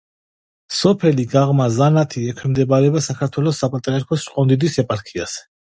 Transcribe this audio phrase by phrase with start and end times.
[0.77, 5.43] სოფელი გაღმა ზანათი ექვემდებარება საქართველოს საპატრიარქოს ჭყონდიდის ეპარქიას.